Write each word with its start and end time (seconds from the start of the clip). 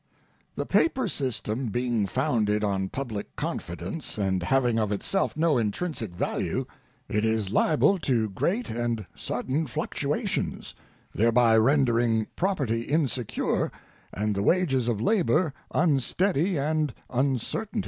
The 0.55 0.65
paper 0.65 1.07
system 1.07 1.67
being 1.67 2.07
founded 2.07 2.63
on 2.63 2.89
public 2.89 3.35
confidence 3.35 4.17
and 4.17 4.41
having 4.41 4.79
of 4.79 4.91
itself 4.91 5.37
no 5.37 5.59
intrinsic 5.59 6.11
value, 6.15 6.65
it 7.07 7.23
is 7.23 7.51
liable 7.51 7.99
to 7.99 8.27
great 8.31 8.71
and 8.71 9.05
sudden 9.13 9.67
fluctuations, 9.67 10.73
thereby 11.13 11.55
rendering 11.55 12.25
property 12.35 12.81
insecure 12.81 13.71
and 14.11 14.33
the 14.33 14.41
wages 14.41 14.87
of 14.87 14.99
labor 14.99 15.53
unsteady 15.71 16.57
and 16.57 16.95
uncertain. 17.11 17.79